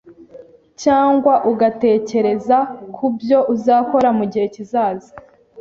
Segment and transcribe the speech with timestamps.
[0.81, 2.57] cyangwa ugatekereza
[2.95, 5.11] ku byo uzakora mu gihe kizaza.